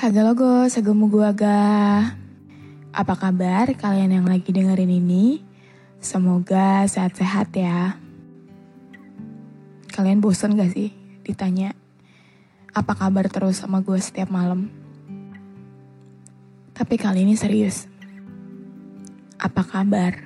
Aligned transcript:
Haga 0.00 0.24
logo, 0.24 0.64
segemu 0.64 1.12
guaga. 1.12 1.60
Apa 2.88 3.20
kabar 3.20 3.68
kalian 3.76 4.16
yang 4.16 4.24
lagi 4.24 4.48
dengerin 4.48 4.88
ini? 4.88 5.44
Semoga 6.00 6.88
sehat-sehat 6.88 7.52
ya. 7.52 8.00
Kalian 9.92 10.24
bosan 10.24 10.56
gak 10.56 10.72
sih 10.72 10.88
ditanya 11.20 11.76
apa 12.72 12.96
kabar 12.96 13.28
terus 13.28 13.60
sama 13.60 13.84
gue 13.84 14.00
setiap 14.00 14.32
malam? 14.32 14.72
Tapi 16.72 16.96
kali 16.96 17.28
ini 17.28 17.36
serius. 17.36 17.84
Apa 19.36 19.68
kabar? 19.68 20.16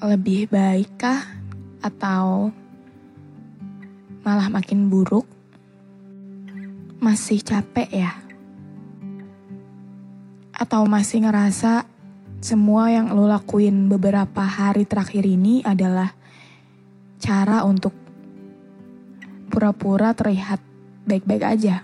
Lebih 0.00 0.48
baikkah 0.48 1.28
atau 1.84 2.56
malah 4.24 4.48
makin 4.48 4.88
buruk? 4.88 5.39
Masih 7.10 7.42
capek 7.42 7.90
ya? 7.90 8.14
Atau 10.54 10.86
masih 10.86 11.26
ngerasa 11.26 11.82
semua 12.38 12.86
yang 12.86 13.10
lo 13.10 13.26
lakuin 13.26 13.90
beberapa 13.90 14.46
hari 14.46 14.86
terakhir 14.86 15.26
ini 15.26 15.58
adalah 15.66 16.14
cara 17.18 17.66
untuk 17.66 17.90
pura-pura 19.50 20.14
terlihat 20.14 20.62
baik-baik 21.02 21.42
aja? 21.50 21.82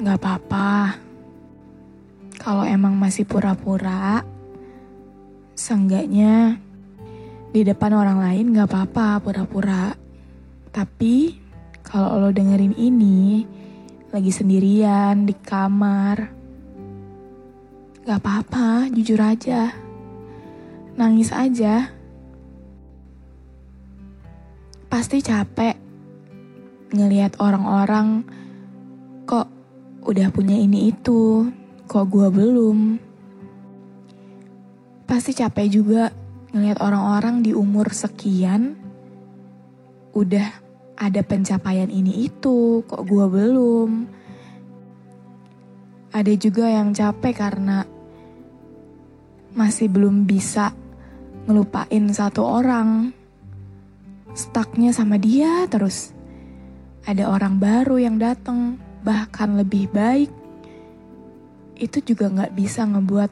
Gak 0.00 0.16
apa-apa. 0.16 0.96
Kalau 2.40 2.64
emang 2.64 2.96
masih 2.96 3.28
pura-pura, 3.28 4.24
seenggaknya 5.52 6.56
di 7.52 7.68
depan 7.68 7.92
orang 7.92 8.16
lain 8.16 8.56
gak 8.56 8.72
apa-apa 8.72 9.20
pura-pura. 9.20 9.92
Tapi 10.72 11.36
kalau 11.84 12.16
lo 12.16 12.32
dengerin 12.32 12.72
ini, 12.80 13.57
lagi 14.08 14.32
sendirian 14.32 15.28
di 15.28 15.36
kamar, 15.36 16.16
gak 18.08 18.20
apa-apa, 18.24 18.88
jujur 18.88 19.20
aja. 19.20 19.68
Nangis 20.96 21.28
aja. 21.28 21.92
Pasti 24.88 25.20
capek 25.20 25.76
ngelihat 26.96 27.36
orang-orang 27.36 28.24
kok 29.28 29.52
udah 30.08 30.32
punya 30.32 30.56
ini 30.56 30.88
itu, 30.88 31.52
kok 31.84 32.08
gua 32.08 32.32
belum. 32.32 32.96
Pasti 35.04 35.36
capek 35.36 35.66
juga 35.68 36.08
ngelihat 36.56 36.80
orang-orang 36.80 37.44
di 37.44 37.52
umur 37.52 37.92
sekian 37.92 38.72
udah 40.16 40.67
ada 40.98 41.22
pencapaian 41.22 41.86
ini 41.86 42.26
itu, 42.26 42.82
kok 42.82 43.06
gua 43.06 43.30
belum. 43.30 44.10
Ada 46.10 46.34
juga 46.34 46.66
yang 46.66 46.90
capek 46.90 47.38
karena 47.38 47.86
masih 49.54 49.86
belum 49.86 50.26
bisa 50.26 50.74
ngelupain 51.46 52.10
satu 52.10 52.42
orang. 52.42 53.14
Stucknya 54.34 54.90
sama 54.90 55.22
dia 55.22 55.70
terus. 55.70 56.10
Ada 57.06 57.30
orang 57.30 57.62
baru 57.62 58.02
yang 58.02 58.18
datang, 58.18 58.74
bahkan 59.06 59.54
lebih 59.54 59.86
baik. 59.94 60.34
Itu 61.78 62.02
juga 62.02 62.26
nggak 62.26 62.58
bisa 62.58 62.82
ngebuat 62.82 63.30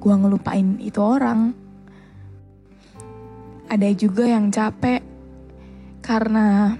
gua 0.00 0.14
ngelupain 0.16 0.80
itu 0.80 0.96
orang. 1.04 1.52
Ada 3.68 3.92
juga 3.92 4.24
yang 4.24 4.48
capek 4.48 5.04
karena 6.00 6.78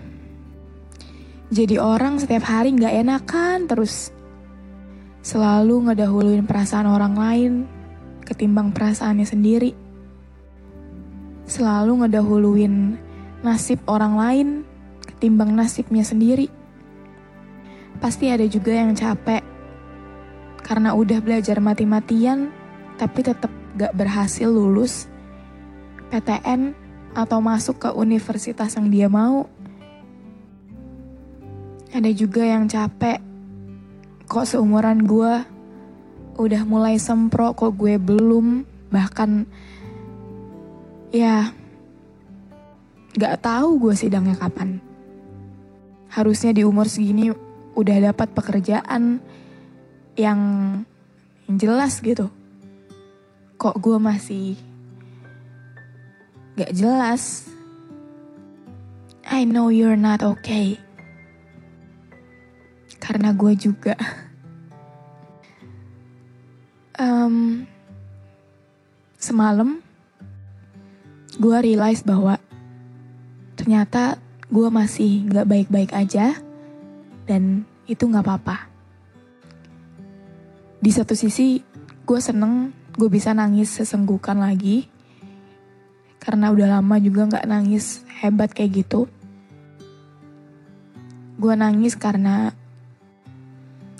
jadi 1.46 1.78
orang 1.78 2.18
setiap 2.18 2.42
hari 2.42 2.74
nggak 2.74 3.06
enakan 3.06 3.70
terus 3.70 4.10
selalu 5.22 5.90
ngedahuluin 5.90 6.42
perasaan 6.42 6.90
orang 6.90 7.14
lain 7.14 7.52
ketimbang 8.26 8.74
perasaannya 8.74 9.26
sendiri. 9.26 9.70
Selalu 11.46 12.02
ngedahuluin 12.02 12.98
nasib 13.46 13.78
orang 13.86 14.18
lain 14.18 14.48
ketimbang 15.06 15.54
nasibnya 15.54 16.02
sendiri. 16.02 16.50
Pasti 18.02 18.26
ada 18.26 18.42
juga 18.50 18.74
yang 18.74 18.98
capek 18.98 19.46
karena 20.66 20.98
udah 20.98 21.22
belajar 21.22 21.62
mati-matian 21.62 22.50
tapi 22.98 23.22
tetap 23.22 23.54
gak 23.78 23.94
berhasil 23.94 24.50
lulus 24.50 25.06
PTN 26.10 26.74
atau 27.14 27.38
masuk 27.38 27.86
ke 27.86 27.90
universitas 27.94 28.74
yang 28.74 28.90
dia 28.90 29.06
mau. 29.06 29.46
Ada 31.96 32.12
juga 32.12 32.44
yang 32.44 32.68
capek. 32.68 33.24
Kok 34.28 34.44
seumuran 34.44 35.08
gue 35.08 35.32
udah 36.36 36.62
mulai 36.68 37.00
sempro 37.00 37.56
kok 37.56 37.72
gue 37.72 37.96
belum. 37.96 38.68
Bahkan 38.92 39.30
ya 41.08 41.56
gak 43.16 43.40
tahu 43.40 43.80
gue 43.80 43.94
sidangnya 43.96 44.36
kapan. 44.36 44.76
Harusnya 46.12 46.52
di 46.52 46.68
umur 46.68 46.84
segini 46.84 47.32
udah 47.72 48.12
dapat 48.12 48.28
pekerjaan 48.28 49.16
yang, 50.20 50.40
yang 51.48 51.56
jelas 51.56 52.04
gitu. 52.04 52.28
Kok 53.56 53.80
gue 53.80 53.96
masih 53.96 54.60
gak 56.60 56.76
jelas. 56.76 57.48
I 59.24 59.48
know 59.48 59.72
you're 59.72 59.96
not 59.96 60.20
okay 60.20 60.85
karena 63.06 63.30
gue 63.30 63.54
juga 63.54 63.94
um, 66.98 67.62
semalam 69.14 69.78
gue 71.38 71.56
realize 71.62 72.02
bahwa 72.02 72.42
ternyata 73.54 74.18
gue 74.50 74.68
masih 74.74 75.30
gak 75.30 75.46
baik-baik 75.46 75.94
aja 75.94 76.34
dan 77.30 77.62
itu 77.86 78.10
gak 78.10 78.26
apa-apa. 78.26 78.66
Di 80.82 80.90
satu 80.90 81.14
sisi 81.14 81.62
gue 82.02 82.20
seneng 82.22 82.74
gue 82.98 83.06
bisa 83.06 83.30
nangis 83.30 83.70
sesenggukan 83.70 84.38
lagi 84.42 84.90
karena 86.18 86.50
udah 86.50 86.78
lama 86.78 86.96
juga 86.98 87.38
gak 87.38 87.46
nangis 87.46 88.02
hebat 88.18 88.50
kayak 88.50 88.82
gitu. 88.82 89.06
Gue 91.36 91.54
nangis 91.54 91.94
karena 91.94 92.56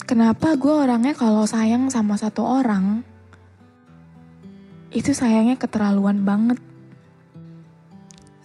kenapa 0.07 0.55
gue 0.55 0.71
orangnya 0.71 1.13
kalau 1.19 1.43
sayang 1.45 1.91
sama 1.91 2.15
satu 2.15 2.47
orang 2.47 3.03
itu 4.95 5.11
sayangnya 5.13 5.59
keterlaluan 5.59 6.23
banget. 6.23 6.63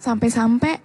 Sampai-sampai 0.02 0.82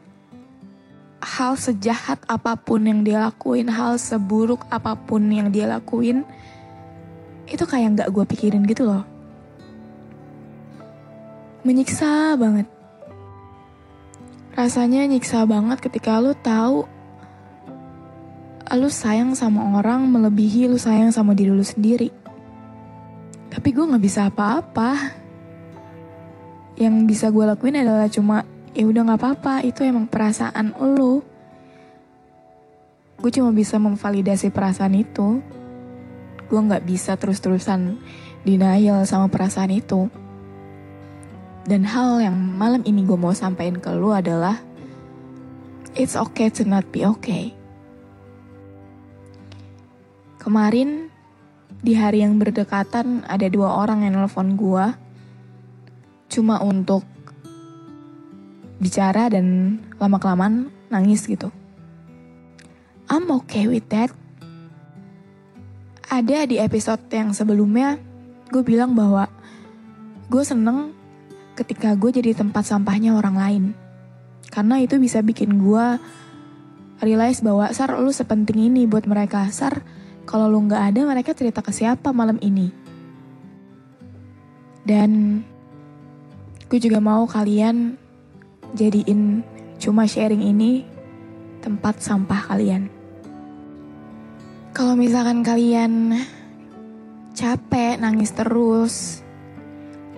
hal 1.17 1.57
sejahat 1.57 2.21
apa 2.29 2.53
pun 2.55 2.85
yang 2.85 3.01
dia 3.01 3.19
lakuin, 3.19 3.67
hal 3.67 3.97
seburuk 3.97 4.63
apa 4.69 4.93
pun 4.93 5.25
yang 5.27 5.49
dia 5.49 5.65
lakuin, 5.65 6.21
itu 7.49 7.65
kayak 7.65 7.97
nggak 7.97 8.09
gue 8.13 8.23
pikirin 8.29 8.63
gitu 8.69 8.85
loh. 8.85 9.03
Menyiksa 11.65 12.37
banget. 12.37 12.69
Rasanya 14.53 15.09
nyiksa 15.09 15.43
banget 15.49 15.81
ketika 15.81 16.21
lu 16.21 16.37
tahu 16.37 16.85
lu 18.75 18.91
sayang 18.91 19.31
sama 19.37 19.79
orang 19.79 20.03
melebihi 20.11 20.67
lu 20.67 20.75
sayang 20.75 21.15
sama 21.15 21.31
diri 21.31 21.55
lu 21.55 21.63
sendiri. 21.63 22.11
Tapi 23.47 23.67
gue 23.71 23.87
gak 23.87 24.03
bisa 24.03 24.27
apa-apa. 24.27 25.15
Yang 26.75 26.95
bisa 27.07 27.25
gue 27.31 27.47
lakuin 27.47 27.79
adalah 27.79 28.11
cuma 28.11 28.43
ya 28.75 28.83
udah 28.83 29.01
gak 29.13 29.19
apa-apa 29.23 29.53
itu 29.63 29.87
emang 29.87 30.05
perasaan 30.05 30.75
lu. 30.77 31.23
Gue 33.17 33.31
cuma 33.33 33.49
bisa 33.55 33.81
memvalidasi 33.81 34.53
perasaan 34.53 34.93
itu. 34.93 35.41
Gue 36.51 36.59
gak 36.59 36.85
bisa 36.85 37.17
terus-terusan 37.17 37.97
denial 38.45 39.01
sama 39.09 39.31
perasaan 39.31 39.73
itu. 39.73 40.11
Dan 41.67 41.83
hal 41.83 42.23
yang 42.23 42.35
malam 42.35 42.85
ini 42.85 43.03
gue 43.03 43.17
mau 43.19 43.35
sampaikan 43.35 43.81
ke 43.81 43.91
lu 43.91 44.15
adalah 44.15 44.63
It's 45.97 46.13
okay 46.13 46.53
to 46.53 46.61
not 46.61 46.93
be 46.93 47.01
okay. 47.01 47.56
Kemarin 50.47 51.11
di 51.83 51.91
hari 51.91 52.23
yang 52.23 52.39
berdekatan 52.39 53.27
ada 53.27 53.51
dua 53.51 53.83
orang 53.83 54.07
yang 54.07 54.15
nelfon 54.15 54.55
gue 54.55 54.95
cuma 56.31 56.63
untuk 56.63 57.03
bicara 58.79 59.27
dan 59.27 59.75
lama-kelamaan 59.99 60.71
nangis 60.87 61.27
gitu. 61.27 61.51
I'm 63.11 63.27
okay 63.43 63.67
with 63.67 63.91
that. 63.91 64.15
Ada 66.07 66.47
di 66.47 66.63
episode 66.63 67.03
yang 67.11 67.35
sebelumnya 67.35 67.99
gue 68.47 68.63
bilang 68.63 68.95
bahwa 68.95 69.27
gue 70.31 70.43
seneng 70.47 70.95
ketika 71.59 71.91
gue 71.99 72.23
jadi 72.23 72.31
tempat 72.31 72.63
sampahnya 72.63 73.19
orang 73.19 73.35
lain. 73.35 73.63
Karena 74.47 74.79
itu 74.79 74.95
bisa 74.95 75.19
bikin 75.19 75.59
gue 75.59 75.99
realize 77.03 77.43
bahwa 77.43 77.67
Sar 77.75 77.99
lu 77.99 78.15
sepenting 78.15 78.71
ini 78.71 78.87
buat 78.87 79.03
mereka. 79.11 79.43
Sar 79.51 79.83
kalau 80.27 80.51
lu 80.51 80.67
nggak 80.67 80.91
ada, 80.91 81.01
mereka 81.07 81.31
cerita 81.31 81.63
ke 81.63 81.71
siapa 81.71 82.11
malam 82.11 82.35
ini? 82.43 82.67
Dan 84.83 85.39
gue 86.67 86.79
juga 86.83 86.99
mau 86.99 87.23
kalian 87.23 87.95
jadiin 88.75 89.39
cuma 89.79 90.03
sharing 90.03 90.43
ini 90.43 90.83
tempat 91.63 92.03
sampah 92.03 92.51
kalian. 92.51 92.91
Kalau 94.75 94.99
misalkan 94.99 95.47
kalian 95.47 96.19
capek 97.31 97.95
nangis 97.95 98.35
terus, 98.35 99.23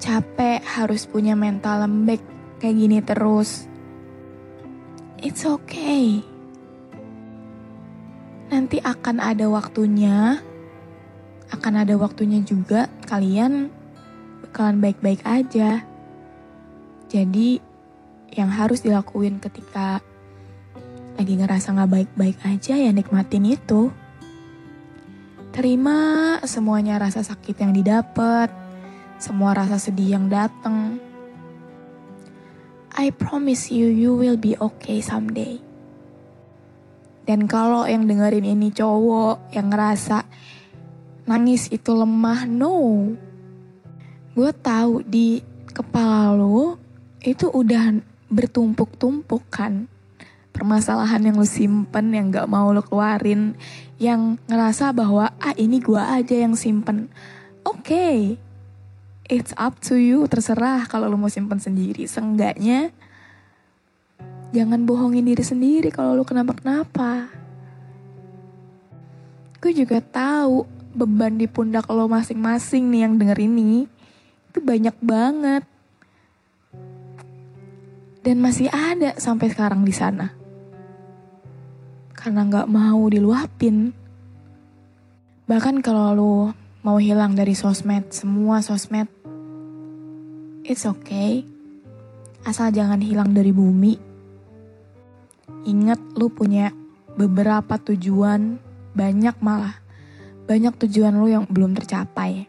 capek 0.02 0.58
harus 0.66 1.06
punya 1.06 1.38
mental 1.38 1.86
lembek 1.86 2.20
kayak 2.58 2.76
gini 2.76 2.98
terus, 3.06 3.70
it's 5.22 5.46
okay 5.46 6.26
nanti 8.60 8.84
akan 8.84 9.24
ada 9.24 9.48
waktunya, 9.48 10.36
akan 11.48 11.74
ada 11.80 11.96
waktunya 11.96 12.44
juga 12.44 12.92
kalian 13.08 13.72
bakalan 14.44 14.84
baik-baik 14.84 15.24
aja. 15.24 15.88
Jadi 17.08 17.64
yang 18.36 18.52
harus 18.52 18.84
dilakuin 18.84 19.40
ketika 19.40 20.04
lagi 21.16 21.40
ngerasa 21.40 21.72
gak 21.72 21.88
baik-baik 21.88 22.36
aja 22.44 22.76
ya 22.76 22.92
nikmatin 22.92 23.48
itu. 23.48 23.96
Terima 25.56 26.36
semuanya 26.44 27.00
rasa 27.00 27.24
sakit 27.24 27.64
yang 27.64 27.72
didapat, 27.72 28.52
semua 29.24 29.56
rasa 29.56 29.80
sedih 29.80 30.20
yang 30.20 30.28
datang. 30.28 31.00
I 32.92 33.08
promise 33.16 33.72
you, 33.72 33.88
you 33.88 34.20
will 34.20 34.36
be 34.36 34.60
okay 34.60 35.00
someday. 35.00 35.69
Dan 37.30 37.46
kalau 37.46 37.86
yang 37.86 38.10
dengerin 38.10 38.58
ini 38.58 38.74
cowok 38.74 39.54
yang 39.54 39.70
ngerasa 39.70 40.26
nangis 41.30 41.70
itu 41.70 41.94
lemah, 41.94 42.50
no. 42.50 43.06
Gue 44.34 44.50
tahu 44.50 45.06
di 45.06 45.46
kepala 45.70 46.34
lo 46.34 46.82
itu 47.22 47.46
udah 47.46 48.02
bertumpuk-tumpuk 48.34 49.46
kan. 49.54 49.86
Permasalahan 50.50 51.30
yang 51.30 51.38
lo 51.38 51.46
simpen, 51.46 52.18
yang 52.18 52.34
gak 52.34 52.50
mau 52.50 52.74
lo 52.74 52.82
keluarin. 52.82 53.54
Yang 54.02 54.42
ngerasa 54.50 54.90
bahwa, 54.90 55.30
ah 55.38 55.54
ini 55.54 55.78
gue 55.78 56.02
aja 56.02 56.34
yang 56.34 56.58
simpen. 56.58 57.14
Oke, 57.62 57.94
okay. 57.94 58.18
it's 59.30 59.54
up 59.54 59.78
to 59.86 60.02
you, 60.02 60.26
terserah 60.26 60.90
kalau 60.90 61.06
lo 61.06 61.14
mau 61.14 61.30
simpen 61.30 61.62
sendiri. 61.62 62.10
Seenggaknya, 62.10 62.90
Jangan 64.50 64.82
bohongin 64.82 65.30
diri 65.30 65.46
sendiri 65.46 65.94
kalau 65.94 66.18
lu 66.18 66.26
kenapa-kenapa. 66.26 67.30
Gue 69.62 69.78
juga 69.78 70.02
tahu 70.02 70.66
beban 70.98 71.38
di 71.38 71.46
pundak 71.46 71.86
lo 71.86 72.10
masing-masing 72.10 72.90
nih 72.90 73.02
yang 73.06 73.14
denger 73.22 73.38
ini. 73.46 73.86
Itu 74.50 74.66
banyak 74.66 74.98
banget. 75.06 75.64
Dan 78.26 78.42
masih 78.42 78.74
ada 78.74 79.14
sampai 79.22 79.54
sekarang 79.54 79.86
di 79.86 79.94
sana. 79.94 80.34
Karena 82.18 82.42
gak 82.50 82.74
mau 82.74 83.06
diluapin. 83.06 83.94
Bahkan 85.46 85.86
kalau 85.86 86.08
lo 86.18 86.36
mau 86.82 86.98
hilang 86.98 87.38
dari 87.38 87.54
sosmed, 87.54 88.10
semua 88.10 88.66
sosmed, 88.66 89.06
it's 90.66 90.90
okay. 90.90 91.46
Asal 92.50 92.74
jangan 92.74 92.98
hilang 92.98 93.30
dari 93.30 93.54
bumi 93.54 94.09
Ingat 95.68 96.00
lu 96.16 96.32
punya 96.32 96.72
beberapa 97.20 97.76
tujuan, 97.76 98.60
banyak 98.96 99.36
malah. 99.44 99.76
Banyak 100.48 100.80
tujuan 100.88 101.20
lu 101.20 101.28
yang 101.28 101.44
belum 101.52 101.76
tercapai. 101.76 102.48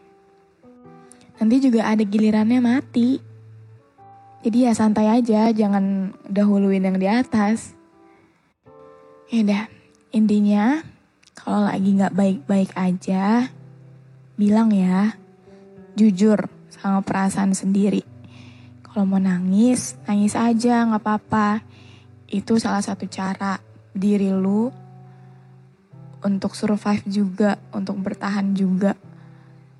Nanti 1.41 1.55
juga 1.59 1.91
ada 1.91 2.01
gilirannya 2.05 2.63
mati. 2.63 3.19
Jadi 4.41 4.57
ya 4.65 4.71
santai 4.73 5.11
aja, 5.11 5.51
jangan 5.51 6.15
dahuluin 6.25 6.87
yang 6.87 6.97
di 6.97 7.05
atas. 7.05 7.75
Ya 9.29 9.45
udah, 9.45 9.63
intinya 10.15 10.81
kalau 11.37 11.67
lagi 11.67 11.93
nggak 11.93 12.15
baik-baik 12.15 12.71
aja, 12.73 13.51
bilang 14.39 14.73
ya, 14.73 15.13
jujur 15.93 16.49
sama 16.73 17.05
perasaan 17.05 17.53
sendiri. 17.53 18.01
Kalau 18.81 19.07
mau 19.07 19.21
nangis, 19.21 19.95
nangis 20.09 20.33
aja 20.33 20.83
nggak 20.89 21.03
apa-apa 21.05 21.63
itu 22.31 22.55
salah 22.55 22.79
satu 22.79 23.03
cara 23.11 23.59
diri 23.91 24.31
lu 24.31 24.71
untuk 26.23 26.55
survive 26.55 27.03
juga, 27.11 27.59
untuk 27.75 27.99
bertahan 27.99 28.55
juga. 28.55 28.95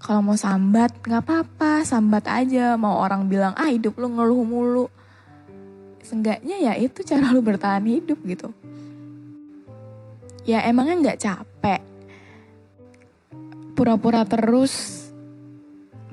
Kalau 0.02 0.20
mau 0.26 0.36
sambat, 0.36 1.00
nggak 1.06 1.24
apa-apa, 1.24 1.86
sambat 1.88 2.26
aja. 2.28 2.76
Mau 2.76 3.00
orang 3.00 3.30
bilang, 3.30 3.54
ah 3.56 3.70
hidup 3.70 3.96
lu 4.02 4.12
ngeluh 4.12 4.44
mulu. 4.44 4.86
Seenggaknya 6.02 6.58
ya 6.60 6.74
itu 6.76 7.06
cara 7.06 7.30
lu 7.30 7.40
bertahan 7.40 7.86
hidup 7.86 8.20
gitu. 8.26 8.50
Ya 10.44 10.66
emangnya 10.66 11.14
nggak 11.14 11.22
capek. 11.22 11.82
Pura-pura 13.78 14.26
terus 14.26 15.06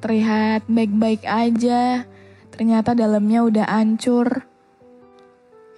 terlihat 0.04 0.68
baik-baik 0.68 1.24
aja. 1.24 2.04
Ternyata 2.52 2.92
dalamnya 2.92 3.40
udah 3.48 3.66
hancur 3.72 4.47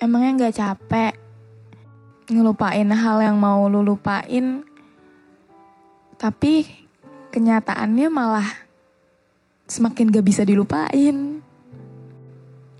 Emangnya 0.01 0.49
gak 0.49 0.57
capek 0.57 1.13
ngelupain 2.31 2.89
hal 2.89 3.21
yang 3.21 3.37
mau 3.37 3.69
lu 3.69 3.85
lupain, 3.85 4.65
tapi 6.17 6.65
kenyataannya 7.35 8.09
malah 8.09 8.49
semakin 9.69 10.09
gak 10.09 10.25
bisa 10.25 10.43
dilupain. 10.47 11.45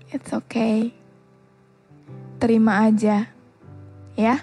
It's 0.09 0.33
okay. 0.33 0.91
Terima 2.41 2.89
aja. 2.89 3.29
Ya. 4.17 4.35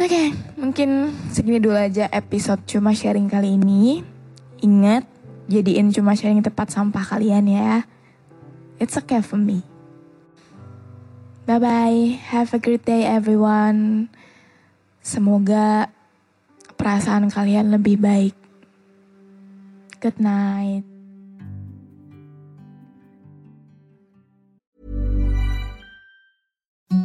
Oke, 0.00 0.08
okay, 0.08 0.26
mungkin 0.56 1.12
segini 1.28 1.60
dulu 1.60 1.76
aja 1.76 2.08
episode 2.12 2.64
cuma 2.68 2.92
sharing 2.92 3.28
kali 3.28 3.56
ini. 3.56 4.04
Ingat, 4.60 5.04
jadiin 5.48 5.92
cuma 5.92 6.12
sharing 6.12 6.44
tempat 6.44 6.72
sampah 6.72 7.04
kalian 7.04 7.48
ya. 7.48 7.84
It's 8.80 8.96
okay 8.96 9.20
for 9.20 9.36
me. 9.36 9.69
Bye 11.50 11.58
bye. 11.58 12.14
Have 12.30 12.54
a 12.54 12.62
great 12.62 12.86
day 12.86 13.02
everyone. 13.02 14.06
Semoga 15.02 15.90
perasaan 16.78 17.26
kalian 17.26 17.74
lebih 17.74 17.98
baik. 17.98 18.38
Good 19.98 20.22
night. 20.22 20.86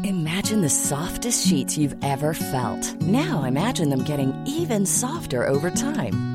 Imagine 0.06 0.62
the 0.62 0.70
softest 0.70 1.50
sheets 1.50 1.74
you've 1.74 1.98
ever 2.06 2.38
felt. 2.38 2.86
Now 3.02 3.50
imagine 3.50 3.90
them 3.90 4.06
getting 4.06 4.30
even 4.46 4.86
softer 4.86 5.50
over 5.50 5.74
time. 5.74 6.35